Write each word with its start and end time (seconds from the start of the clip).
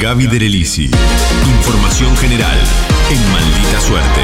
Gaby 0.00 0.28
Derelisi. 0.28 0.84
Información 1.58 2.16
general 2.18 2.56
en 3.10 3.32
Maldita 3.32 3.80
Suerte. 3.80 4.20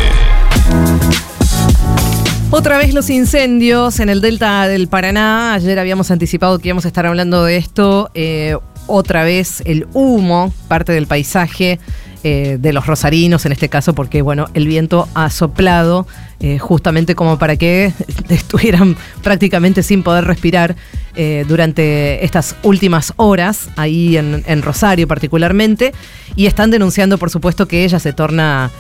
Otra 2.50 2.78
vez 2.78 2.94
los 2.94 3.10
incendios 3.10 3.98
en 3.98 4.08
el 4.08 4.20
delta 4.20 4.68
del 4.68 4.86
Paraná. 4.86 5.54
Ayer 5.54 5.80
habíamos 5.80 6.12
anticipado 6.12 6.60
que 6.60 6.68
íbamos 6.68 6.84
a 6.84 6.88
estar 6.88 7.06
hablando 7.06 7.42
de 7.42 7.56
esto. 7.56 8.08
Eh, 8.14 8.56
otra 8.86 9.24
vez 9.24 9.62
el 9.66 9.88
humo, 9.94 10.54
parte 10.68 10.92
del 10.92 11.08
paisaje 11.08 11.80
eh, 12.26 12.56
de 12.58 12.72
los 12.72 12.86
rosarinos 12.86 13.44
en 13.44 13.52
este 13.52 13.68
caso, 13.68 13.94
porque 13.94 14.22
bueno, 14.22 14.46
el 14.54 14.66
viento 14.66 15.06
ha 15.12 15.28
soplado 15.28 16.06
eh, 16.40 16.58
justamente 16.58 17.14
como 17.14 17.38
para 17.38 17.56
que 17.56 17.92
estuvieran 18.30 18.96
prácticamente 19.22 19.82
sin 19.82 20.02
poder 20.02 20.24
respirar 20.24 20.74
eh, 21.16 21.44
durante 21.46 22.24
estas 22.24 22.56
últimas 22.62 23.12
horas, 23.16 23.68
ahí 23.76 24.16
en, 24.16 24.62
Rosario 24.62 25.06
particularmente, 25.06 25.92
y 26.34 26.46
están 26.46 26.70
denunciando 26.70 27.18
por 27.18 27.28
supuesto 27.28 27.68
que 27.68 27.84
ella 27.84 27.98
se 27.98 28.14
torna 28.14 28.70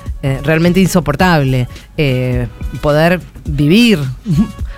realmente 0.42 0.80
insoportable 0.80 1.68
poder 2.80 3.20
vivir 3.44 3.98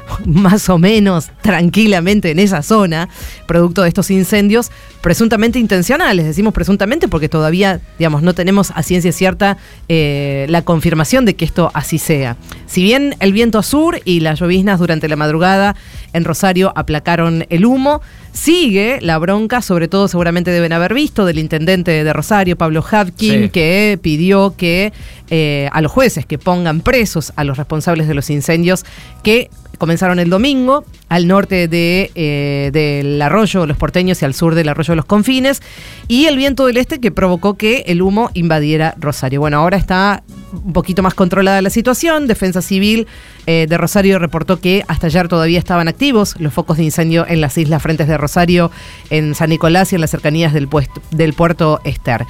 más 0.27 0.69
o 0.69 0.79
menos 0.79 1.31
tranquilamente 1.43 2.31
en 2.31 2.39
esa 2.39 2.63
zona, 2.63 3.09
producto 3.47 3.83
de 3.83 3.89
estos 3.89 4.11
incendios 4.11 4.71
presuntamente 5.01 5.59
intencionales. 5.59 6.27
Decimos 6.27 6.53
presuntamente 6.53 7.09
porque 7.09 7.29
todavía, 7.29 7.81
digamos, 7.99 8.23
no 8.23 8.35
tenemos 8.35 8.73
a 8.75 8.83
ciencia 8.83 9.13
cierta 9.13 9.57
eh, 9.89 10.47
la 10.49 10.63
confirmación 10.63 11.25
de 11.25 11.37
que 11.37 11.45
esto 11.45 11.71
así 11.75 11.99
sea. 11.99 12.37
Si 12.67 12.83
bien 12.83 13.15
el 13.21 13.33
viento 13.33 13.63
sur 13.63 14.01
y 14.05 14.21
las 14.21 14.41
lloviznas 14.41 14.79
durante 14.79 15.09
la 15.09 15.17
madrugada 15.17 15.77
en 16.13 16.25
Rosario 16.25 16.73
aplacaron 16.75 17.47
el 17.51 17.65
humo, 17.65 18.01
sigue 18.33 18.99
la 19.01 19.19
bronca, 19.19 19.63
sobre 19.63 19.89
todo 19.89 20.09
seguramente 20.09 20.51
deben 20.51 20.73
haber 20.73 20.93
visto, 20.95 21.25
del 21.25 21.39
intendente 21.39 22.05
de 22.05 22.13
Rosario, 22.13 22.57
Pablo 22.57 22.85
Havkin, 22.89 23.49
que 23.51 23.99
pidió 24.03 24.55
que 24.57 24.93
eh, 25.31 25.69
a 25.73 25.81
los 25.81 25.91
jueces 25.93 26.27
que 26.27 26.39
pongan 26.39 26.81
presos 26.81 27.33
a 27.37 27.45
los 27.45 27.57
responsables 27.57 28.09
de 28.09 28.15
los 28.15 28.31
incendios 28.31 28.85
que 29.23 29.51
comenzaron 29.77 30.19
el 30.19 30.31
domingo 30.31 30.85
al 31.09 31.27
norte 31.27 31.69
de, 31.69 32.11
eh, 32.15 32.71
del 32.73 33.21
arroyo 33.23 33.67
Los 33.67 33.77
Porteños 33.77 34.23
y 34.23 34.25
al 34.25 34.35
sur 34.35 34.55
del 34.55 34.69
arroyo 34.69 34.95
Los 34.95 35.05
Confines, 35.05 35.63
y 36.09 36.27
el 36.27 36.37
viento 36.37 36.67
del 36.67 36.77
este 36.77 37.01
que 37.01 37.11
provocó 37.11 37.55
que 37.55 37.85
el 37.87 38.03
humo 38.03 38.31
invadiera 38.35 38.95
Rosario. 38.99 39.41
Bueno, 39.41 39.59
ahora 39.59 39.77
está 39.77 40.23
un 40.53 40.73
poquito 40.73 41.03
más 41.03 41.15
controlada 41.15 41.63
la 41.63 41.71
situación. 41.71 42.27
Defensa 42.27 42.63
Civil 42.63 43.07
eh, 43.47 43.67
de 43.69 43.79
Rosario 43.79 44.19
reportó 44.19 44.61
que 44.61 44.85
hasta 44.89 45.07
ayer 45.07 45.29
todavía 45.29 45.59
estaban 45.59 45.89
activos 45.89 46.35
los 46.39 46.53
focos 46.53 46.77
de 46.77 46.85
incendio 46.85 47.27
en 47.29 47.41
las 47.41 47.57
islas 47.59 47.83
Frentes 47.83 48.09
de 48.09 48.17
Rosario, 48.17 48.71
en 49.11 49.35
San 49.35 49.51
Nicolás 49.51 49.93
y 49.93 49.97
en 49.97 50.01
las 50.01 50.11
cercanías 50.11 50.53
del, 50.53 50.69
del 51.11 51.33
puerto 51.35 51.81
Ester. 51.85 52.25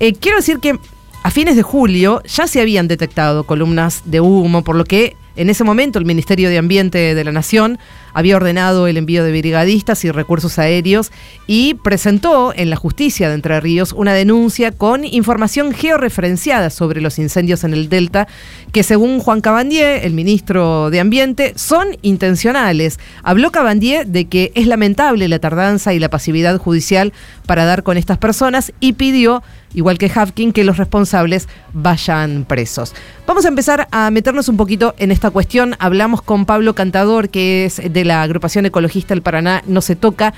Eh, 0.00 0.14
quiero 0.14 0.38
decir 0.38 0.58
que 0.58 0.78
a 1.22 1.30
fines 1.30 1.56
de 1.56 1.62
julio 1.62 2.22
ya 2.24 2.46
se 2.46 2.60
habían 2.60 2.88
detectado 2.88 3.44
columnas 3.44 4.02
de 4.04 4.20
humo, 4.20 4.64
por 4.64 4.76
lo 4.76 4.84
que 4.84 5.16
en 5.36 5.50
ese 5.50 5.64
momento, 5.64 5.98
el 5.98 6.04
Ministerio 6.04 6.48
de 6.48 6.58
Ambiente 6.58 7.14
de 7.14 7.24
la 7.24 7.32
Nación 7.32 7.78
había 8.14 8.36
ordenado 8.36 8.86
el 8.86 8.96
envío 8.96 9.24
de 9.24 9.30
brigadistas 9.30 10.04
y 10.04 10.10
recursos 10.10 10.58
aéreos 10.58 11.10
y 11.46 11.74
presentó 11.74 12.52
en 12.54 12.68
la 12.68 12.76
justicia 12.76 13.28
de 13.28 13.34
Entre 13.34 13.58
Ríos 13.60 13.92
una 13.92 14.12
denuncia 14.12 14.72
con 14.72 15.04
información 15.04 15.72
georreferenciada 15.72 16.70
sobre 16.70 17.00
los 17.00 17.18
incendios 17.18 17.64
en 17.64 17.72
el 17.72 17.88
Delta 17.88 18.28
que 18.72 18.82
según 18.82 19.20
Juan 19.20 19.40
Cabandier, 19.40 20.04
el 20.04 20.12
ministro 20.12 20.90
de 20.90 21.00
Ambiente, 21.00 21.52
son 21.56 21.88
intencionales. 22.02 22.98
Habló 23.22 23.50
Cabandier 23.50 24.06
de 24.06 24.26
que 24.26 24.52
es 24.54 24.66
lamentable 24.66 25.28
la 25.28 25.38
tardanza 25.38 25.94
y 25.94 25.98
la 25.98 26.10
pasividad 26.10 26.58
judicial 26.58 27.12
para 27.46 27.64
dar 27.64 27.82
con 27.82 27.96
estas 27.96 28.18
personas 28.18 28.72
y 28.80 28.94
pidió 28.94 29.42
igual 29.74 29.98
que 29.98 30.10
Hafkin, 30.14 30.52
que 30.52 30.64
los 30.64 30.76
responsables 30.76 31.48
vayan 31.72 32.44
presos. 32.44 32.94
Vamos 33.26 33.44
a 33.44 33.48
empezar 33.48 33.88
a 33.90 34.10
meternos 34.10 34.48
un 34.48 34.56
poquito 34.56 34.94
en 34.98 35.10
esta 35.10 35.30
cuestión. 35.30 35.76
Hablamos 35.78 36.22
con 36.22 36.46
Pablo 36.46 36.74
Cantador, 36.74 37.28
que 37.28 37.64
es 37.64 37.80
de 37.92 38.04
la 38.04 38.22
agrupación 38.22 38.66
ecologista 38.66 39.14
El 39.14 39.22
Paraná 39.22 39.62
No 39.66 39.80
se 39.80 39.96
toca 39.96 40.34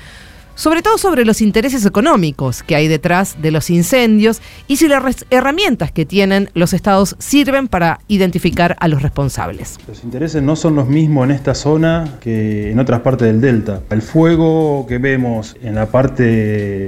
sobre 0.55 0.81
todo 0.81 0.97
sobre 0.97 1.25
los 1.25 1.41
intereses 1.41 1.85
económicos 1.85 2.63
que 2.63 2.75
hay 2.75 2.87
detrás 2.87 3.37
de 3.41 3.51
los 3.51 3.69
incendios 3.69 4.41
y 4.67 4.77
si 4.77 4.87
las 4.87 5.25
herramientas 5.29 5.91
que 5.91 6.05
tienen 6.05 6.49
los 6.53 6.73
estados 6.73 7.15
sirven 7.19 7.67
para 7.67 7.99
identificar 8.07 8.75
a 8.79 8.87
los 8.87 9.01
responsables. 9.01 9.77
Los 9.87 10.03
intereses 10.03 10.41
no 10.41 10.55
son 10.55 10.75
los 10.75 10.87
mismos 10.87 11.25
en 11.25 11.31
esta 11.31 11.53
zona 11.53 12.17
que 12.21 12.71
en 12.71 12.79
otras 12.79 13.01
partes 13.01 13.27
del 13.27 13.41
delta. 13.41 13.81
El 13.89 14.01
fuego 14.01 14.85
que 14.87 14.97
vemos 14.97 15.55
en 15.61 15.75
la 15.75 15.87
parte 15.87 16.23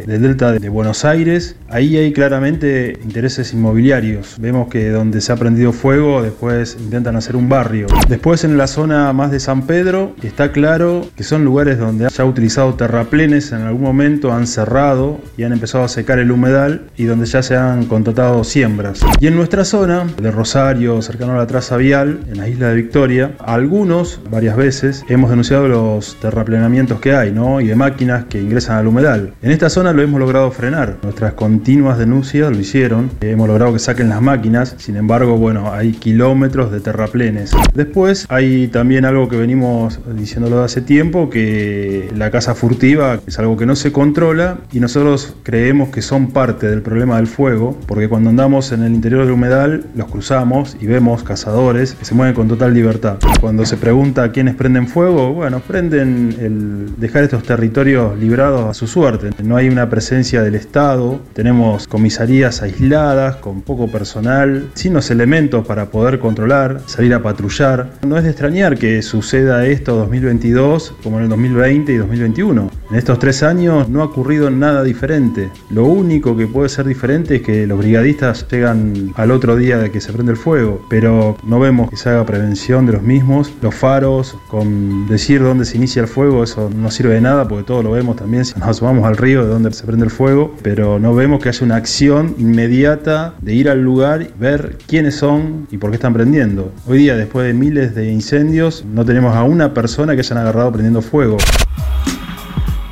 del 0.06 0.22
delta 0.22 0.54
de 0.54 0.70
Buenos 0.70 1.06
Aires, 1.06 1.56
ahí 1.70 1.98
hay 1.98 2.14
claramente 2.14 2.98
intereses 3.04 3.54
inmobiliarios. 3.54 4.36
Vemos 4.40 4.70
que 4.70 4.90
donde 4.90 5.22
se 5.22 5.32
ha 5.32 5.36
prendido 5.36 5.74
fuego 5.74 6.22
después 6.22 6.78
intentan 6.80 7.16
hacer 7.16 7.36
un 7.36 7.50
barrio. 7.50 7.88
Después 8.08 8.44
en 8.44 8.58
la 8.58 8.68
zona 8.68 9.12
más 9.14 9.32
de 9.32 9.40
San 9.40 9.68
Pedro 9.68 10.16
está 10.24 10.52
claro 10.52 11.08
que 11.16 11.24
son 11.24 11.44
lugares 11.44 11.78
donde 11.78 12.10
se 12.10 12.22
ha 12.22 12.26
utilizado 12.26 12.74
terraplenes 12.76 13.52
en 13.52 13.57
algún 13.62 13.82
momento 13.82 14.34
han 14.34 14.48
cerrado 14.48 15.20
y 15.38 15.44
han 15.44 15.54
empezado 15.54 15.84
a 15.84 15.88
secar 15.88 16.20
el 16.20 16.32
humedal 16.32 16.88
y 16.98 17.06
donde 17.06 17.26
ya 17.26 17.42
se 17.42 17.56
han 17.56 17.86
contratado 17.86 18.44
siembras. 18.44 19.02
Y 19.20 19.28
en 19.28 19.36
nuestra 19.36 19.66
zona, 19.66 20.06
de 20.22 20.32
Rosario, 20.32 21.02
cercano 21.02 21.34
a 21.34 21.38
la 21.38 21.48
traza 21.48 21.78
vial, 21.78 22.20
en 22.30 22.38
la 22.38 22.48
isla 22.48 22.70
de 22.70 22.76
Victoria, 22.76 23.32
algunos, 23.40 24.20
varias 24.30 24.56
veces, 24.56 25.06
hemos 25.10 25.30
denunciado 25.30 25.68
los 25.68 26.16
terraplenamientos 26.20 27.00
que 27.00 27.14
hay, 27.14 27.32
¿no? 27.32 27.62
Y 27.62 27.68
de 27.68 27.76
máquinas 27.76 28.26
que 28.26 28.42
ingresan 28.42 28.78
al 28.78 28.88
humedal. 28.88 29.34
En 29.42 29.52
esta 29.52 29.70
zona 29.70 29.94
lo 29.94 30.02
hemos 30.02 30.20
logrado 30.20 30.52
frenar. 30.52 30.98
Nuestras 31.04 31.34
continuas 31.34 31.98
denuncias 31.98 32.52
lo 32.52 32.60
hicieron. 32.60 33.10
Hemos 33.22 33.48
logrado 33.48 33.74
que 33.74 33.80
saquen 33.80 34.10
las 34.10 34.22
máquinas. 34.22 34.76
Sin 34.78 34.98
embargo, 34.98 35.38
bueno, 35.38 35.74
hay 35.74 35.94
kilómetros 35.94 36.72
de 36.72 36.80
terraplenes. 36.80 37.52
Después 37.74 38.26
hay 38.30 38.68
también 38.68 39.06
algo 39.06 39.30
que 39.30 39.38
venimos 39.38 40.00
diciéndolo 40.16 40.60
de 40.60 40.66
hace 40.66 40.82
tiempo, 40.82 41.30
que 41.30 42.12
la 42.16 42.32
casa 42.32 42.56
furtiva 42.56 43.20
es 43.26 43.40
algo 43.40 43.47
que 43.56 43.66
no 43.66 43.76
se 43.76 43.92
controla 43.92 44.58
y 44.74 44.80
nosotros 44.80 45.36
creemos 45.44 45.90
que 45.90 46.02
son 46.02 46.32
parte 46.32 46.68
del 46.68 46.82
problema 46.82 47.18
del 47.18 47.28
fuego, 47.28 47.78
porque 47.86 48.10
cuando 48.10 48.30
andamos 48.30 48.72
en 48.72 48.84
el 48.84 48.94
interior 48.94 49.22
del 49.22 49.32
humedal 49.32 49.86
los 49.96 50.08
cruzamos 50.08 50.76
y 50.82 50.88
vemos 50.88 51.24
cazadores 51.24 51.94
que 51.94 52.06
se 52.06 52.16
mueven 52.16 52.34
con 52.34 52.48
total 52.48 52.74
libertad. 52.74 53.18
Cuando 53.40 53.66
se 53.66 53.78
pregunta 53.78 54.24
a 54.24 54.32
quiénes 54.32 54.56
prenden 54.56 54.88
fuego, 54.88 55.34
bueno, 55.34 55.60
prenden 55.60 56.36
el 56.40 57.00
dejar 57.00 57.24
estos 57.24 57.44
territorios 57.44 58.18
librados 58.18 58.66
a 58.66 58.74
su 58.74 58.88
suerte. 58.88 59.30
No 59.44 59.56
hay 59.56 59.70
una 59.70 59.90
presencia 59.90 60.42
del 60.42 60.56
Estado, 60.56 61.20
tenemos 61.34 61.88
comisarías 61.88 62.62
aisladas, 62.62 63.38
con 63.38 63.62
poco 63.62 63.88
personal, 63.88 64.70
sin 64.74 64.94
los 64.94 65.12
elementos 65.12 65.66
para 65.66 65.86
poder 65.86 66.20
controlar, 66.20 66.82
salir 66.88 67.14
a 67.14 67.22
patrullar. 67.22 67.92
No 68.06 68.18
es 68.18 68.24
de 68.24 68.32
extrañar 68.32 68.78
que 68.78 69.02
suceda 69.02 69.66
esto 69.66 69.96
2022 69.96 70.96
como 71.04 71.18
en 71.18 71.24
el 71.24 71.30
2020 71.30 71.92
y 71.92 71.98
2021. 71.98 72.70
En 72.90 72.96
estos 72.96 73.20
tres 73.20 73.44
años 73.44 73.90
no 73.90 74.02
ha 74.02 74.06
ocurrido 74.06 74.50
nada 74.50 74.82
diferente. 74.82 75.52
Lo 75.70 75.86
único 75.86 76.38
que 76.38 76.48
puede 76.48 76.70
ser 76.70 76.86
diferente 76.86 77.36
es 77.36 77.42
que 77.42 77.68
los 77.68 77.78
brigadistas 77.78 78.48
llegan 78.50 79.12
al 79.16 79.32
otro 79.32 79.58
día 79.58 79.78
de 79.78 79.92
que 79.92 80.00
se 80.00 80.14
prende 80.14 80.32
el 80.32 80.38
fuego, 80.38 80.82
pero 80.90 81.36
no 81.44 81.60
vemos 81.60 81.90
que 81.90 81.98
se 81.98 82.10
haga 82.10 82.26
prevención 82.26 82.86
de 82.86 82.94
los 82.94 83.02
mismos. 83.02 83.52
Los 83.62 83.76
faros, 83.76 84.38
con 84.48 85.06
decir 85.08 85.44
dónde 85.44 85.66
se 85.66 85.76
inicia 85.76 86.02
el 86.02 86.08
fuego, 86.08 86.46
eso 86.46 86.70
no 86.74 86.90
sirve 86.90 87.16
de 87.16 87.22
nada 87.22 87.46
porque 87.46 87.66
todo 87.66 87.84
lo 87.84 87.92
vemos 87.92 88.16
también 88.16 88.46
si 88.46 88.58
nos 88.58 88.70
asomamos 88.70 89.06
al 89.06 89.18
río 89.18 89.44
de 89.44 89.50
donde 89.50 89.74
se 89.74 89.86
prende 89.86 90.06
el 90.06 90.12
fuego, 90.12 90.56
pero 90.64 90.98
no 90.98 91.14
vemos 91.14 91.44
que 91.44 91.50
haya 91.50 91.66
una 91.66 91.76
acción 91.76 92.36
inmediata 92.38 93.34
de 93.42 93.54
ir 93.54 93.70
al 93.70 93.82
lugar, 93.82 94.30
ver 94.40 94.78
quiénes 94.88 95.16
son 95.16 95.68
y 95.72 95.78
por 95.78 95.90
qué 95.90 95.96
están 95.96 96.14
prendiendo. 96.14 96.72
Hoy 96.88 97.00
día, 97.00 97.18
después 97.18 97.46
de 97.48 97.54
miles 97.54 97.96
de 97.96 98.10
incendios, 98.10 98.86
no 98.86 99.04
tenemos 99.04 99.36
a 99.36 99.44
una 99.44 99.74
persona 99.74 100.14
que 100.14 100.22
hayan 100.22 100.38
agarrado 100.38 100.72
prendiendo 100.72 101.02
fuego. 101.02 101.36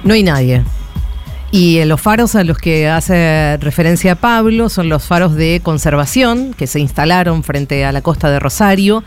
No 0.05 0.13
hay 0.13 0.21
nadie. 0.21 0.63
Y 1.49 1.83
los 1.85 1.99
faros 1.99 2.35
a 2.35 2.43
los 2.43 2.59
que 2.59 2.87
hace 2.87 3.57
referencia 3.57 4.13
Pablo 4.15 4.69
son 4.69 4.87
los 4.87 5.03
faros 5.03 5.33
de 5.35 5.61
conservación 5.63 6.53
que 6.53 6.67
se 6.67 6.79
instalaron 6.79 7.43
frente 7.43 7.83
a 7.85 7.91
la 7.91 8.01
costa 8.01 8.29
de 8.29 8.39
Rosario, 8.39 9.03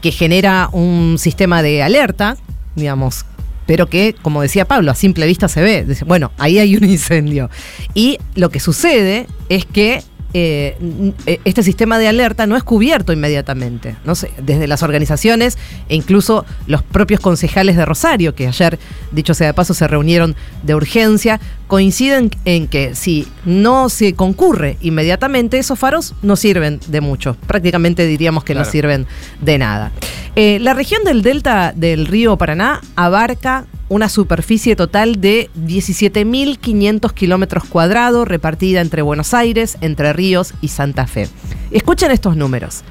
que 0.00 0.12
genera 0.12 0.68
un 0.70 1.16
sistema 1.18 1.62
de 1.62 1.82
alerta, 1.82 2.36
digamos, 2.76 3.24
pero 3.66 3.88
que, 3.88 4.14
como 4.22 4.40
decía 4.40 4.66
Pablo, 4.66 4.92
a 4.92 4.94
simple 4.94 5.26
vista 5.26 5.48
se 5.48 5.62
ve. 5.62 5.84
Bueno, 6.06 6.30
ahí 6.38 6.60
hay 6.60 6.76
un 6.76 6.84
incendio. 6.84 7.50
Y 7.92 8.18
lo 8.36 8.50
que 8.50 8.60
sucede 8.60 9.26
es 9.48 9.64
que 9.64 10.04
eh, 10.38 10.76
eh, 11.24 11.40
este 11.46 11.62
sistema 11.62 11.98
de 11.98 12.08
alerta 12.08 12.46
no 12.46 12.56
es 12.56 12.62
cubierto 12.62 13.14
inmediatamente. 13.14 13.96
No 14.04 14.14
sé, 14.14 14.30
desde 14.42 14.66
las 14.66 14.82
organizaciones 14.82 15.56
e 15.88 15.96
incluso 15.96 16.44
los 16.66 16.82
propios 16.82 17.20
concejales 17.20 17.74
de 17.74 17.86
Rosario, 17.86 18.34
que 18.34 18.46
ayer, 18.46 18.78
dicho 19.12 19.32
sea 19.32 19.46
de 19.46 19.54
paso, 19.54 19.72
se 19.72 19.88
reunieron 19.88 20.36
de 20.62 20.74
urgencia, 20.74 21.40
coinciden 21.68 22.30
en 22.44 22.68
que 22.68 22.94
si 22.94 23.26
no 23.46 23.88
se 23.88 24.12
concurre 24.12 24.76
inmediatamente, 24.82 25.58
esos 25.58 25.78
faros 25.78 26.14
no 26.20 26.36
sirven 26.36 26.80
de 26.86 27.00
mucho. 27.00 27.34
Prácticamente 27.46 28.04
diríamos 28.06 28.44
que 28.44 28.54
no 28.54 28.66
sirven 28.66 29.06
de 29.40 29.56
nada. 29.56 29.90
Eh, 30.34 30.58
la 30.60 30.74
región 30.74 31.02
del 31.04 31.22
delta 31.22 31.72
del 31.74 32.06
río 32.06 32.36
Paraná 32.36 32.82
abarca 32.94 33.64
una 33.88 34.08
superficie 34.08 34.76
total 34.76 35.20
de 35.20 35.48
17.500 35.56 37.12
kilómetros 37.12 37.64
cuadrados 37.64 38.26
repartida 38.26 38.80
entre 38.80 39.02
Buenos 39.02 39.34
Aires, 39.34 39.78
Entre 39.80 40.12
Ríos 40.12 40.54
y 40.60 40.68
Santa 40.68 41.06
Fe. 41.06 41.28
Escuchen 41.70 42.10
estos 42.10 42.36
números. 42.36 42.82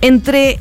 Entre 0.00 0.60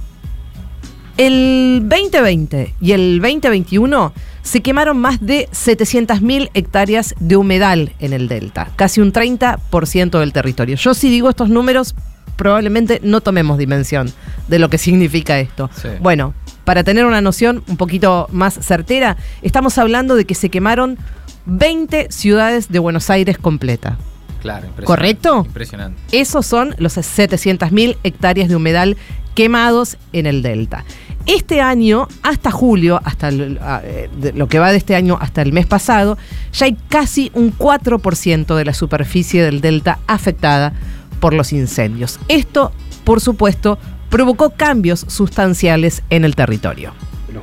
el 1.17 1.85
2020 1.87 2.73
y 2.81 2.91
el 2.91 3.19
2021 3.21 4.13
se 4.41 4.61
quemaron 4.61 4.97
más 4.97 5.25
de 5.25 5.47
700.000 5.51 6.51
hectáreas 6.53 7.15
de 7.19 7.35
humedal 7.35 7.93
en 7.99 8.13
el 8.13 8.27
delta, 8.27 8.69
casi 8.75 9.01
un 9.01 9.11
30% 9.11 10.19
del 10.19 10.33
territorio. 10.33 10.75
Yo 10.75 10.93
si 10.93 11.09
digo 11.09 11.29
estos 11.29 11.49
números, 11.49 11.95
probablemente 12.35 12.99
no 13.03 13.21
tomemos 13.21 13.57
dimensión 13.57 14.11
de 14.47 14.59
lo 14.59 14.69
que 14.69 14.77
significa 14.77 15.39
esto. 15.39 15.69
Sí. 15.81 15.89
Bueno, 15.99 16.33
para 16.65 16.83
tener 16.83 17.05
una 17.05 17.21
noción 17.21 17.63
un 17.67 17.77
poquito 17.77 18.27
más 18.31 18.55
certera, 18.61 19.15
estamos 19.41 19.77
hablando 19.77 20.15
de 20.15 20.25
que 20.25 20.35
se 20.35 20.49
quemaron 20.49 20.97
20 21.45 22.07
ciudades 22.11 22.69
de 22.69 22.79
Buenos 22.79 23.09
Aires 23.09 23.37
completa. 23.37 23.97
Claro, 24.41 24.67
impresionante. 24.67 24.85
¿Correcto? 24.85 25.43
Impresionante. 25.45 26.01
Esos 26.11 26.45
son 26.45 26.75
los 26.77 26.97
700.000 26.97 27.97
hectáreas 28.03 28.49
de 28.49 28.55
humedal 28.55 28.97
quemados 29.33 29.97
en 30.13 30.27
el 30.27 30.41
delta. 30.41 30.85
Este 31.25 31.59
año, 31.61 32.07
hasta 32.23 32.51
julio, 32.51 33.01
hasta 33.03 33.29
el- 33.29 33.57
a- 33.61 33.81
eh, 33.83 34.09
lo 34.35 34.47
que 34.47 34.59
va 34.59 34.71
de 34.71 34.77
este 34.77 34.95
año 34.95 35.17
hasta 35.19 35.41
el 35.41 35.51
mes 35.51 35.65
pasado, 35.65 36.17
ya 36.53 36.67
hay 36.67 36.77
casi 36.89 37.31
un 37.33 37.51
4% 37.51 38.55
de 38.55 38.65
la 38.65 38.73
superficie 38.73 39.43
del 39.43 39.61
delta 39.61 39.99
afectada 40.07 40.73
por 41.19 41.33
los 41.33 41.51
incendios. 41.51 42.19
Esto, 42.27 42.71
por 43.03 43.19
supuesto, 43.21 43.79
provocó 44.15 44.51
cambios 44.51 45.01
sustanciales 45.09 46.01
en 46.09 46.23
el 46.23 46.37
territorio. 46.37 46.93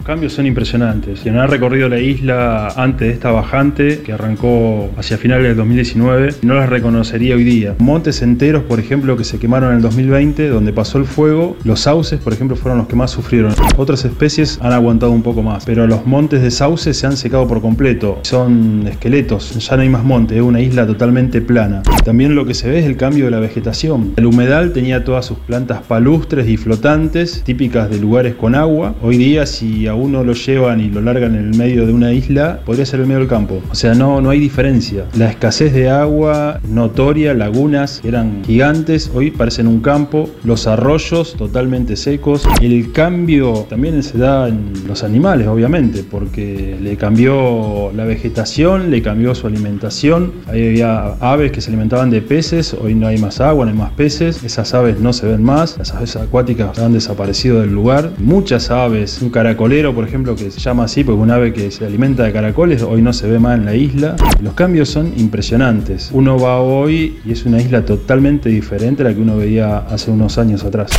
Los 0.02 0.08
cambios 0.08 0.32
son 0.32 0.46
impresionantes. 0.46 1.20
Quien 1.20 1.36
ha 1.36 1.46
recorrido 1.46 1.88
la 1.88 2.00
isla 2.00 2.70
antes 2.70 3.06
de 3.06 3.14
esta 3.14 3.30
bajante, 3.30 4.00
que 4.00 4.12
arrancó 4.12 4.90
hacia 4.96 5.16
finales 5.16 5.46
del 5.46 5.56
2019, 5.56 6.34
no 6.42 6.54
las 6.54 6.68
reconocería 6.68 7.36
hoy 7.36 7.44
día. 7.44 7.76
Montes 7.78 8.20
enteros, 8.20 8.64
por 8.64 8.80
ejemplo, 8.80 9.16
que 9.16 9.22
se 9.22 9.38
quemaron 9.38 9.70
en 9.70 9.76
el 9.76 9.82
2020, 9.82 10.48
donde 10.48 10.72
pasó 10.72 10.98
el 10.98 11.04
fuego, 11.04 11.56
los 11.62 11.78
sauces, 11.78 12.18
por 12.18 12.32
ejemplo, 12.32 12.56
fueron 12.56 12.78
los 12.78 12.88
que 12.88 12.96
más 12.96 13.12
sufrieron. 13.12 13.54
Otras 13.76 14.04
especies 14.04 14.58
han 14.60 14.72
aguantado 14.72 15.12
un 15.12 15.22
poco 15.22 15.40
más, 15.40 15.64
pero 15.64 15.86
los 15.86 16.04
montes 16.04 16.42
de 16.42 16.50
sauce 16.50 16.94
se 16.94 17.06
han 17.06 17.16
secado 17.16 17.46
por 17.46 17.60
completo. 17.60 18.18
Son 18.22 18.84
esqueletos, 18.88 19.54
ya 19.54 19.76
no 19.76 19.82
hay 19.82 19.88
más 19.88 20.02
monte, 20.02 20.34
es 20.34 20.42
una 20.42 20.60
isla 20.60 20.84
totalmente 20.84 21.40
plana. 21.40 21.82
También 22.04 22.34
lo 22.34 22.44
que 22.44 22.54
se 22.54 22.68
ve 22.68 22.80
es 22.80 22.86
el 22.86 22.96
cambio 22.96 23.26
de 23.26 23.30
la 23.30 23.38
vegetación. 23.38 24.14
El 24.16 24.26
humedal 24.26 24.72
tenía 24.72 25.04
todas 25.04 25.26
sus 25.26 25.38
plantas 25.38 25.82
palustres 25.82 26.48
y 26.48 26.56
flotantes, 26.56 27.44
típicas 27.44 27.88
de 27.88 28.00
lugares 28.00 28.34
con 28.34 28.56
agua. 28.56 28.96
Hoy 29.00 29.16
día, 29.16 29.46
si 29.46 29.86
uno 29.94 30.24
lo 30.24 30.32
llevan 30.32 30.80
y 30.80 30.88
lo 30.88 31.00
largan 31.00 31.34
en 31.34 31.44
el 31.46 31.56
medio 31.56 31.86
de 31.86 31.92
una 31.92 32.12
isla, 32.12 32.60
podría 32.64 32.86
ser 32.86 33.00
el 33.00 33.06
medio 33.06 33.20
del 33.20 33.28
campo. 33.28 33.62
O 33.70 33.74
sea, 33.74 33.94
no, 33.94 34.20
no 34.20 34.30
hay 34.30 34.40
diferencia. 34.40 35.04
La 35.16 35.30
escasez 35.30 35.72
de 35.72 35.90
agua 35.90 36.60
notoria, 36.68 37.34
lagunas 37.34 38.00
eran 38.04 38.42
gigantes, 38.44 39.10
hoy 39.14 39.30
parecen 39.30 39.66
un 39.66 39.80
campo. 39.80 40.28
Los 40.44 40.66
arroyos 40.66 41.34
totalmente 41.36 41.96
secos. 41.96 42.44
El 42.60 42.92
cambio 42.92 43.66
también 43.68 44.02
se 44.02 44.18
da 44.18 44.48
en 44.48 44.72
los 44.86 45.02
animales, 45.04 45.46
obviamente, 45.46 46.04
porque 46.08 46.76
le 46.80 46.96
cambió 46.96 47.92
la 47.94 48.04
vegetación, 48.04 48.90
le 48.90 49.02
cambió 49.02 49.34
su 49.34 49.46
alimentación. 49.46 50.32
Ahí 50.46 50.68
había 50.68 51.14
aves 51.20 51.52
que 51.52 51.60
se 51.60 51.70
alimentaban 51.70 52.10
de 52.10 52.22
peces, 52.22 52.74
hoy 52.74 52.94
no 52.94 53.06
hay 53.06 53.18
más 53.18 53.40
agua, 53.40 53.64
no 53.64 53.72
hay 53.72 53.76
más 53.76 53.92
peces. 53.92 54.42
Esas 54.44 54.74
aves 54.74 55.00
no 55.00 55.12
se 55.12 55.26
ven 55.26 55.42
más, 55.42 55.78
las 55.78 55.92
aves 55.94 56.16
acuáticas 56.16 56.78
han 56.78 56.92
desaparecido 56.92 57.60
del 57.60 57.72
lugar. 57.72 58.10
Muchas 58.18 58.70
aves, 58.70 59.20
un 59.22 59.30
caracolero, 59.30 59.81
por 59.90 60.06
ejemplo, 60.06 60.36
que 60.36 60.50
se 60.50 60.60
llama 60.60 60.84
así 60.84 61.02
porque 61.02 61.18
es 61.18 61.24
un 61.24 61.30
ave 61.32 61.52
que 61.52 61.70
se 61.72 61.84
alimenta 61.84 62.22
de 62.22 62.32
caracoles, 62.32 62.82
hoy 62.82 63.02
no 63.02 63.12
se 63.12 63.28
ve 63.28 63.40
más 63.40 63.58
en 63.58 63.64
la 63.64 63.74
isla. 63.74 64.16
Los 64.40 64.54
cambios 64.54 64.88
son 64.88 65.12
impresionantes. 65.16 66.10
Uno 66.12 66.38
va 66.38 66.60
hoy 66.60 67.18
y 67.24 67.32
es 67.32 67.44
una 67.44 67.60
isla 67.60 67.84
totalmente 67.84 68.48
diferente 68.48 69.02
a 69.02 69.06
la 69.06 69.14
que 69.14 69.20
uno 69.20 69.36
veía 69.36 69.78
hace 69.78 70.10
unos 70.12 70.38
años 70.38 70.62
atrás. 70.64 70.92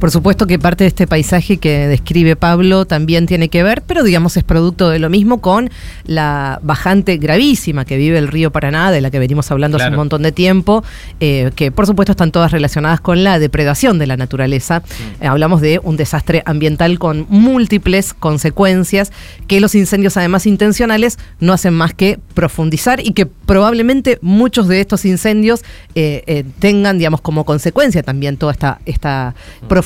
Por 0.00 0.10
supuesto 0.10 0.46
que 0.46 0.58
parte 0.58 0.84
de 0.84 0.88
este 0.88 1.06
paisaje 1.06 1.58
que 1.58 1.86
describe 1.86 2.34
Pablo 2.34 2.86
también 2.86 3.26
tiene 3.26 3.50
que 3.50 3.62
ver, 3.62 3.82
pero 3.86 4.02
digamos 4.02 4.34
es 4.38 4.44
producto 4.44 4.88
de 4.88 4.98
lo 4.98 5.10
mismo 5.10 5.42
con 5.42 5.68
la 6.06 6.58
bajante 6.62 7.18
gravísima 7.18 7.84
que 7.84 7.98
vive 7.98 8.16
el 8.16 8.28
río 8.28 8.50
Paraná, 8.50 8.90
de 8.92 9.02
la 9.02 9.10
que 9.10 9.18
venimos 9.18 9.50
hablando 9.50 9.76
hace 9.76 9.90
un 9.90 9.96
montón 9.96 10.22
de 10.22 10.32
tiempo, 10.32 10.82
eh, 11.20 11.50
que 11.54 11.70
por 11.70 11.86
supuesto 11.86 12.12
están 12.12 12.32
todas 12.32 12.50
relacionadas 12.50 13.02
con 13.02 13.22
la 13.24 13.38
depredación 13.38 13.98
de 13.98 14.06
la 14.06 14.16
naturaleza. 14.16 14.82
Eh, 15.20 15.26
hablamos 15.26 15.60
de 15.60 15.78
un 15.82 15.98
desastre 15.98 16.42
ambiental 16.46 16.98
con 16.98 17.26
múltiples 17.28 18.14
consecuencias 18.14 19.12
que 19.48 19.60
los 19.60 19.74
incendios 19.74 20.16
además 20.16 20.46
intencionales 20.46 21.18
no 21.40 21.52
hacen 21.52 21.74
más 21.74 21.92
que 21.92 22.18
profundizar 22.32 23.00
y 23.00 23.12
que 23.12 23.26
probablemente 23.26 24.18
muchos 24.22 24.66
de 24.66 24.80
estos 24.80 25.04
incendios 25.04 25.62
eh, 25.94 26.44
tengan, 26.58 26.96
digamos, 26.96 27.20
como 27.20 27.44
consecuencia 27.44 28.02
también 28.02 28.38
toda 28.38 28.52
esta, 28.52 28.80
esta 28.86 29.34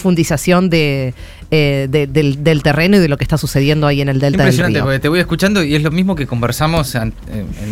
profundización 0.05 0.69
de, 0.69 1.15
eh, 1.51 1.87
de- 1.91 2.07
del, 2.07 2.45
del 2.45 2.63
terreno 2.63 2.99
y 2.99 3.01
de 3.01 3.09
lo 3.09 3.17
que 3.17 3.25
está 3.25 3.39
sucediendo 3.39 3.87
ahí 3.87 4.03
en 4.03 4.11
el 4.11 4.21
delta 4.21 4.43
del 4.45 4.53
Impresionante, 4.53 4.79
río. 4.81 4.85
porque 4.85 4.99
te 4.99 5.09
voy 5.09 5.19
escuchando 5.21 5.65
y 5.65 5.75
es 5.75 5.83
lo 5.83 5.91
mismo 5.91 6.15
que 6.15 6.27
conversamos 6.27 6.95
en, 6.95 7.15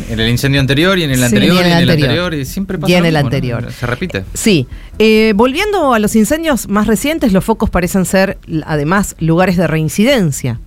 en 0.09 0.19
el 0.19 0.29
incendio 0.31 0.61
anterior 0.61 0.99
y 0.99 1.03
en 1.05 1.11
el 1.11 1.19
Sí, 1.19 1.25
anterior 1.25 1.57
y 1.57 1.59
en 1.59 1.67
el 1.67 1.73
anterior. 1.91 2.09
anterior 2.09 2.35
y 2.35 2.45
siempre 2.47 2.79
pasa 2.79 2.91
Y 2.91 2.95
en 2.97 3.03
lo 3.03 3.09
el 3.11 3.17
anterior. 3.17 3.71
Se 3.73 3.87
repite. 3.87 4.25
Sí, 4.33 4.67
Eh, 4.99 5.33
volviendo 5.37 5.93
a 5.95 5.99
los 5.99 6.17
incendios 6.17 6.69
más 6.69 6.87
recientes, 6.87 7.33
los 7.35 7.45
focos 7.45 7.69
parecen 7.69 8.05
ser 8.07 8.39
además 8.67 9.15
lugares 9.19 9.57
de 9.59 9.67
reincidencia. 9.67 10.59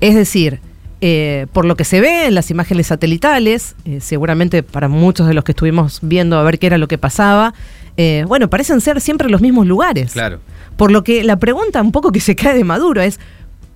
Es 0.00 0.14
decir, 0.16 0.58
eh, 1.00 1.46
por 1.52 1.64
lo 1.64 1.76
que 1.76 1.84
se 1.84 2.00
ve 2.00 2.26
en 2.26 2.34
las 2.34 2.50
imágenes 2.50 2.88
satelitales, 2.88 3.74
eh, 3.84 3.98
seguramente 4.00 4.62
para 4.64 4.88
muchos 4.88 5.26
de 5.28 5.34
los 5.34 5.44
que 5.44 5.52
estuvimos 5.52 5.98
viendo 6.02 6.38
a 6.38 6.42
ver 6.42 6.58
qué 6.58 6.66
era 6.68 6.78
lo 6.78 6.88
que 6.88 6.98
pasaba, 6.98 7.54
eh, 7.96 8.24
bueno, 8.26 8.48
parecen 8.48 8.80
ser 8.80 9.00
siempre 9.00 9.28
los 9.28 9.40
mismos 9.40 9.66
lugares. 9.66 10.12
Claro. 10.12 10.40
Por 10.76 10.90
lo 10.90 11.04
que 11.04 11.24
la 11.24 11.36
pregunta 11.38 11.80
un 11.82 11.92
poco 11.92 12.12
que 12.12 12.20
se 12.20 12.34
cae 12.34 12.54
de 12.56 12.64
Maduro 12.64 13.02
es, 13.02 13.20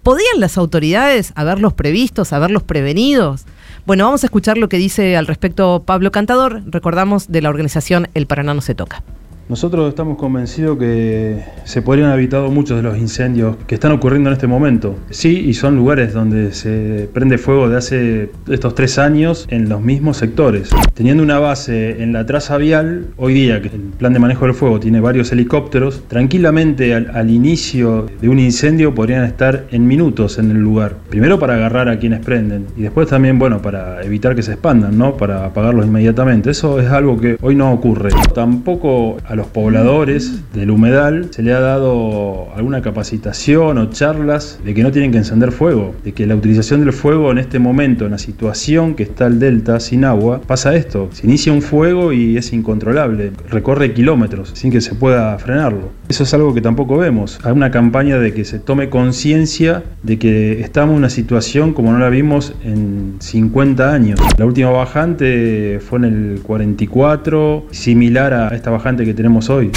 ¿podían 0.02 0.40
las 0.40 0.56
autoridades 0.58 1.32
haberlos 1.34 1.74
previstos, 1.74 2.32
haberlos 2.32 2.62
prevenidos? 2.62 3.44
Bueno, 3.84 4.04
vamos 4.04 4.24
a 4.24 4.26
escuchar 4.26 4.58
lo 4.58 4.68
que 4.68 4.78
dice 4.78 5.16
al 5.16 5.26
respecto 5.26 5.82
Pablo 5.84 6.10
Cantador, 6.10 6.62
recordamos 6.66 7.30
de 7.30 7.42
la 7.42 7.50
organización 7.50 8.08
El 8.14 8.26
Paraná 8.26 8.54
no 8.54 8.60
se 8.60 8.74
toca. 8.74 9.02
Nosotros 9.48 9.88
estamos 9.88 10.18
convencidos 10.18 10.76
que 10.76 11.40
se 11.62 11.80
podrían 11.80 12.08
haber 12.08 12.18
evitado 12.22 12.50
muchos 12.50 12.78
de 12.78 12.82
los 12.82 12.98
incendios 12.98 13.54
que 13.68 13.76
están 13.76 13.92
ocurriendo 13.92 14.28
en 14.28 14.32
este 14.34 14.48
momento. 14.48 14.96
Sí, 15.10 15.38
y 15.46 15.54
son 15.54 15.76
lugares 15.76 16.12
donde 16.12 16.52
se 16.52 17.08
prende 17.12 17.38
fuego 17.38 17.68
de 17.68 17.76
hace 17.76 18.30
estos 18.48 18.74
tres 18.74 18.98
años 18.98 19.46
en 19.48 19.68
los 19.68 19.80
mismos 19.80 20.16
sectores. 20.16 20.70
Teniendo 20.94 21.22
una 21.22 21.38
base 21.38 22.02
en 22.02 22.12
la 22.12 22.26
traza 22.26 22.56
vial, 22.56 23.06
hoy 23.16 23.34
día 23.34 23.62
que 23.62 23.68
el 23.68 23.82
plan 23.82 24.12
de 24.12 24.18
manejo 24.18 24.46
del 24.46 24.54
fuego 24.54 24.80
tiene 24.80 24.98
varios 24.98 25.30
helicópteros, 25.30 26.02
tranquilamente 26.08 26.92
al, 26.92 27.12
al 27.14 27.30
inicio 27.30 28.06
de 28.20 28.28
un 28.28 28.40
incendio 28.40 28.96
podrían 28.96 29.24
estar 29.24 29.66
en 29.70 29.86
minutos 29.86 30.40
en 30.40 30.50
el 30.50 30.58
lugar. 30.58 30.96
Primero 31.08 31.38
para 31.38 31.54
agarrar 31.54 31.88
a 31.88 32.00
quienes 32.00 32.18
prenden 32.18 32.66
y 32.76 32.82
después 32.82 33.06
también, 33.06 33.38
bueno, 33.38 33.62
para 33.62 34.02
evitar 34.02 34.34
que 34.34 34.42
se 34.42 34.54
expandan, 34.54 34.98
¿no? 34.98 35.16
Para 35.16 35.44
apagarlos 35.44 35.86
inmediatamente. 35.86 36.50
Eso 36.50 36.80
es 36.80 36.90
algo 36.90 37.20
que 37.20 37.36
hoy 37.40 37.54
no 37.54 37.72
ocurre. 37.72 38.10
Tampoco 38.34 39.18
los 39.36 39.46
pobladores 39.48 40.42
del 40.52 40.70
humedal 40.70 41.28
se 41.30 41.42
le 41.42 41.52
ha 41.52 41.60
dado 41.60 42.48
alguna 42.56 42.82
capacitación 42.82 43.78
o 43.78 43.90
charlas 43.90 44.58
de 44.64 44.74
que 44.74 44.82
no 44.82 44.90
tienen 44.90 45.12
que 45.12 45.18
encender 45.18 45.52
fuego, 45.52 45.94
de 46.04 46.12
que 46.12 46.26
la 46.26 46.34
utilización 46.34 46.80
del 46.80 46.92
fuego 46.92 47.30
en 47.30 47.38
este 47.38 47.58
momento, 47.58 48.06
en 48.06 48.12
la 48.12 48.18
situación 48.18 48.94
que 48.94 49.02
está 49.02 49.26
el 49.26 49.38
delta 49.38 49.78
sin 49.78 50.04
agua, 50.04 50.40
pasa 50.40 50.74
esto, 50.74 51.10
se 51.12 51.26
inicia 51.26 51.52
un 51.52 51.62
fuego 51.62 52.12
y 52.12 52.36
es 52.36 52.52
incontrolable, 52.52 53.32
recorre 53.50 53.92
kilómetros 53.92 54.52
sin 54.54 54.72
que 54.72 54.80
se 54.80 54.94
pueda 54.94 55.38
frenarlo. 55.38 55.90
Eso 56.08 56.22
es 56.22 56.32
algo 56.34 56.54
que 56.54 56.60
tampoco 56.60 56.96
vemos. 56.96 57.38
Hay 57.44 57.52
una 57.52 57.70
campaña 57.70 58.18
de 58.18 58.32
que 58.32 58.44
se 58.44 58.58
tome 58.58 58.88
conciencia 58.88 59.82
de 60.02 60.18
que 60.18 60.60
estamos 60.60 60.92
en 60.92 60.98
una 60.98 61.10
situación 61.10 61.74
como 61.74 61.92
no 61.92 61.98
la 61.98 62.08
vimos 62.08 62.54
en 62.64 63.16
50 63.18 63.92
años. 63.92 64.20
La 64.38 64.46
última 64.46 64.70
bajante 64.70 65.80
fue 65.80 65.98
en 65.98 66.04
el 66.04 66.40
44, 66.42 67.66
similar 67.70 68.32
a 68.32 68.48
esta 68.54 68.70
bajante 68.70 69.04
que 69.04 69.14
tenemos 69.14 69.25
hoy. 69.48 69.70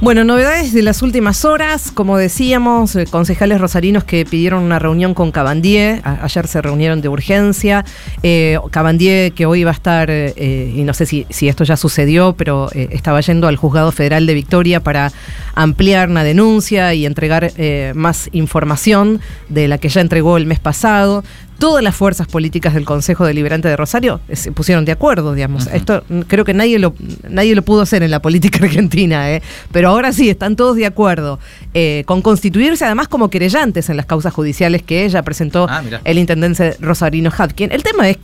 Bueno, 0.00 0.24
novedades 0.24 0.74
de 0.74 0.82
las 0.82 1.00
últimas 1.00 1.46
horas, 1.46 1.90
como 1.90 2.18
decíamos, 2.18 2.94
eh, 2.94 3.06
concejales 3.06 3.58
rosarinos 3.58 4.04
que 4.04 4.26
pidieron 4.26 4.62
una 4.62 4.78
reunión 4.78 5.14
con 5.14 5.30
Cabandier, 5.32 6.02
ayer 6.04 6.46
se 6.46 6.60
reunieron 6.60 7.00
de 7.00 7.08
urgencia, 7.08 7.86
eh, 8.22 8.58
Cabandier 8.70 9.32
que 9.32 9.46
hoy 9.46 9.64
va 9.64 9.70
a 9.70 9.74
estar, 9.74 10.10
eh, 10.10 10.72
y 10.76 10.82
no 10.82 10.92
sé 10.92 11.06
si, 11.06 11.26
si 11.30 11.48
esto 11.48 11.64
ya 11.64 11.78
sucedió, 11.78 12.34
pero 12.36 12.68
eh, 12.74 12.88
estaba 12.90 13.22
yendo 13.22 13.48
al 13.48 13.56
Juzgado 13.56 13.92
Federal 13.92 14.26
de 14.26 14.34
Victoria 14.34 14.80
para 14.80 15.10
ampliar 15.54 16.10
una 16.10 16.22
denuncia 16.22 16.92
y 16.92 17.06
entregar 17.06 17.52
más 17.94 18.28
información 18.32 19.20
de 19.48 19.68
la 19.68 19.78
que 19.78 19.88
ya 19.88 20.02
entregó 20.02 20.36
el 20.36 20.44
mes 20.44 20.58
pasado. 20.58 21.24
Todas 21.58 21.82
las 21.82 21.94
fuerzas 21.94 22.26
políticas 22.26 22.74
del 22.74 22.84
Consejo 22.84 23.24
Deliberante 23.24 23.68
de 23.68 23.76
Rosario 23.76 24.20
eh, 24.28 24.36
se 24.36 24.52
pusieron 24.52 24.84
de 24.84 24.92
acuerdo, 24.92 25.34
digamos. 25.34 25.66
Esto 25.68 26.04
mm, 26.08 26.20
creo 26.22 26.44
que 26.44 26.52
nadie 26.54 26.78
lo, 26.78 26.94
nadie 27.28 27.54
lo 27.54 27.62
pudo 27.62 27.82
hacer 27.82 28.02
en 28.02 28.10
la 28.10 28.20
política 28.20 28.58
argentina, 28.62 29.30
¿eh? 29.30 29.42
pero 29.72 29.88
ahora 29.88 30.12
sí, 30.12 30.28
están 30.28 30.56
todos 30.56 30.76
de 30.76 30.86
acuerdo 30.86 31.38
eh, 31.72 32.02
con 32.06 32.22
constituirse 32.22 32.84
además 32.84 33.08
como 33.08 33.30
querellantes 33.30 33.88
en 33.88 33.96
las 33.96 34.06
causas 34.06 34.32
judiciales 34.34 34.82
que 34.82 35.04
ella 35.04 35.22
presentó 35.22 35.66
Ah, 35.70 35.82
el 36.04 36.18
intendente 36.18 36.76
Rosarino 36.80 37.30
Hapkin. 37.36 37.72
El 37.72 37.82
tema 37.82 38.08
es 38.10 38.18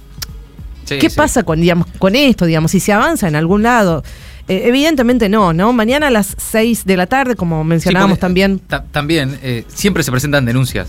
Sí, 0.84 0.99
¿Qué 0.99 1.08
sí. 1.08 1.16
pasa 1.16 1.44
con, 1.44 1.60
digamos, 1.60 1.87
con 1.99 2.16
esto, 2.16 2.46
digamos, 2.46 2.72
si 2.72 2.80
se 2.80 2.92
avanza 2.92 3.28
en 3.28 3.37
algún 3.37 3.62
lado? 3.62 4.02
Eh, 4.49 4.62
evidentemente 4.64 5.28
no, 5.28 5.52
¿no? 5.52 5.72
Mañana 5.72 6.08
a 6.08 6.10
las 6.10 6.34
6 6.37 6.84
de 6.84 6.96
la 6.96 7.06
tarde, 7.06 7.37
como 7.37 7.62
mencionábamos 7.62 8.18
también. 8.18 8.58
ta- 8.58 8.82
también, 8.90 9.38
siempre 9.68 10.02
se 10.02 10.10
presentan 10.10 10.44
denuncias. 10.44 10.88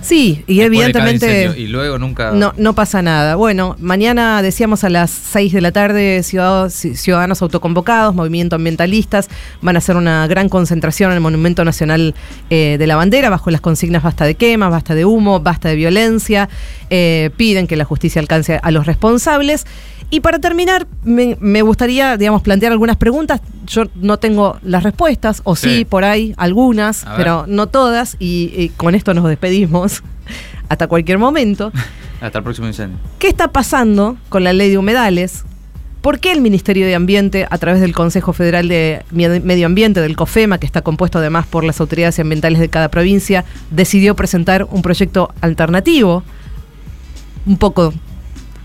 Sí, 0.00 0.44
y 0.46 0.58
después 0.58 0.66
evidentemente 0.66 1.54
Y 1.58 1.66
luego 1.68 1.98
nunca. 1.98 2.32
no, 2.32 2.52
no 2.56 2.74
pasa 2.74 3.02
nada. 3.02 3.36
Bueno, 3.36 3.76
mañana 3.78 4.40
decíamos 4.42 4.84
a 4.84 4.88
las 4.88 5.10
6 5.10 5.52
de 5.52 5.60
la 5.60 5.72
tarde, 5.72 6.22
ciudadanos, 6.22 6.72
ciudadanos 6.74 7.42
autoconvocados, 7.42 8.14
movimientos 8.14 8.56
ambientalistas, 8.56 9.28
van 9.62 9.76
a 9.76 9.78
hacer 9.78 9.96
una 9.96 10.26
gran 10.26 10.48
concentración 10.48 11.10
en 11.10 11.16
el 11.16 11.20
Monumento 11.20 11.64
Nacional 11.64 12.14
eh, 12.50 12.76
de 12.78 12.86
la 12.86 12.96
Bandera, 12.96 13.30
bajo 13.30 13.50
las 13.50 13.60
consignas 13.60 14.02
basta 14.02 14.24
de 14.24 14.34
quemas, 14.34 14.70
basta 14.70 14.94
de 14.94 15.04
humo, 15.04 15.40
basta 15.40 15.68
de 15.68 15.76
violencia. 15.76 16.48
Eh, 16.90 17.30
piden 17.36 17.66
que 17.66 17.76
la 17.76 17.84
justicia 17.84 18.20
alcance 18.20 18.58
a 18.62 18.70
los 18.70 18.86
responsables. 18.86 19.66
Y 20.10 20.20
para 20.20 20.38
terminar, 20.38 20.86
me, 21.04 21.36
me 21.38 21.60
gustaría, 21.60 22.16
digamos, 22.16 22.40
plantear 22.40 22.72
algunas 22.72 22.96
preguntas. 22.96 23.42
Yo 23.66 23.84
no 23.96 24.18
tengo 24.18 24.58
las 24.62 24.82
respuestas, 24.82 25.42
o 25.44 25.54
sí, 25.54 25.68
Sí. 25.78 25.84
por 25.84 26.04
ahí 26.04 26.32
algunas, 26.38 27.04
pero 27.18 27.44
no 27.46 27.66
todas, 27.66 28.16
y, 28.18 28.50
y 28.56 28.70
con 28.70 28.94
esto 28.94 29.12
nos 29.12 29.28
despedimos 29.28 29.67
hasta 30.68 30.86
cualquier 30.86 31.18
momento. 31.18 31.72
Hasta 32.20 32.38
el 32.38 32.44
próximo 32.44 32.66
incendio. 32.66 32.98
¿Qué 33.20 33.28
está 33.28 33.48
pasando 33.48 34.16
con 34.28 34.42
la 34.42 34.52
ley 34.52 34.70
de 34.70 34.78
humedales? 34.78 35.44
¿Por 36.00 36.18
qué 36.18 36.32
el 36.32 36.40
Ministerio 36.40 36.84
de 36.84 36.96
Ambiente, 36.96 37.46
a 37.48 37.58
través 37.58 37.80
del 37.80 37.92
Consejo 37.92 38.32
Federal 38.32 38.66
de 38.66 39.04
Medio 39.12 39.66
Ambiente, 39.66 40.00
del 40.00 40.16
COFEMA, 40.16 40.58
que 40.58 40.66
está 40.66 40.82
compuesto 40.82 41.18
además 41.18 41.46
por 41.46 41.62
las 41.62 41.80
autoridades 41.80 42.18
ambientales 42.18 42.58
de 42.58 42.68
cada 42.68 42.88
provincia, 42.88 43.44
decidió 43.70 44.16
presentar 44.16 44.64
un 44.64 44.82
proyecto 44.82 45.32
alternativo, 45.40 46.24
un 47.46 47.56
poco 47.56 47.94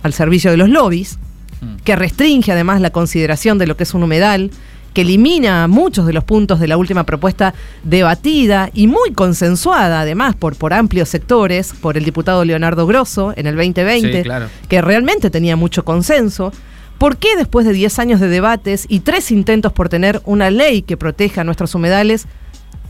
al 0.02 0.14
servicio 0.14 0.50
de 0.50 0.58
los 0.58 0.70
lobbies, 0.70 1.20
Mm. 1.64 1.76
que 1.84 1.96
restringe 1.96 2.52
además 2.52 2.82
la 2.82 2.90
consideración 2.90 3.58
de 3.58 3.68
lo 3.68 3.78
que 3.78 3.84
es 3.84 3.94
un 3.94 4.04
humedal, 4.04 4.52
que 4.94 5.02
elimina 5.02 5.68
muchos 5.68 6.06
de 6.06 6.14
los 6.14 6.24
puntos 6.24 6.60
de 6.60 6.68
la 6.68 6.78
última 6.78 7.04
propuesta 7.04 7.54
debatida 7.84 8.70
y 8.74 8.88
muy 8.88 9.12
consensuada 9.14 10.02
además 10.02 10.36
por, 10.36 10.56
por 10.56 10.74
amplios 10.74 11.10
sectores, 11.10 11.74
por 11.82 11.98
el 11.98 12.06
diputado 12.06 12.46
Leonardo 12.46 12.86
Grosso 12.88 13.34
en 13.36 13.48
el 13.48 13.56
2020, 13.56 14.18
Sí, 14.18 14.24
claro. 14.24 14.48
que 14.70 14.82
realmente 14.82 15.30
tenía 15.30 15.56
mucho 15.56 15.84
consenso. 15.84 16.52
¿Por 16.98 17.18
qué 17.18 17.36
después 17.36 17.66
de 17.66 17.74
10 17.74 18.00
años 18.00 18.20
de 18.20 18.30
debates 18.30 18.86
y 18.88 19.00
tres 19.02 19.32
intentos 19.32 19.74
por 19.74 19.90
tener 19.90 20.22
una 20.26 20.50
ley 20.52 20.84
que 20.84 20.96
proteja 20.96 21.44
nuestros 21.44 21.76
humedales, 21.76 22.28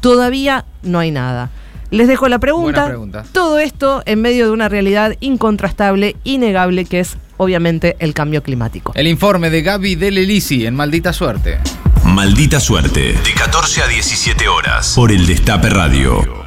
todavía 0.02 0.66
no 0.84 1.00
hay 1.00 1.12
nada? 1.12 1.50
Les 1.90 2.08
dejo 2.08 2.28
la 2.28 2.40
pregunta. 2.40 2.92
Todo 3.32 3.60
esto 3.60 4.02
en 4.06 4.22
medio 4.22 4.46
de 4.46 4.52
una 4.52 4.68
realidad 4.68 5.16
incontrastable, 5.20 6.16
innegable, 6.24 6.86
que 6.86 7.00
es 7.00 7.18
obviamente 7.38 7.96
el 8.00 8.14
cambio 8.14 8.42
climático. 8.42 8.92
El 8.96 9.08
informe 9.08 9.50
de 9.50 9.62
Gaby 9.62 9.96
Del 9.96 10.18
Elisi 10.18 10.66
en 10.66 10.76
Maldita 10.76 11.14
Suerte. 11.14 11.60
Maldita 12.04 12.60
suerte. 12.60 13.14
De 13.14 13.34
14 13.34 13.82
a 13.82 13.88
17 13.88 14.48
horas. 14.48 14.94
Por 14.96 15.12
el 15.12 15.26
Destape 15.26 15.70
Radio. 15.70 16.44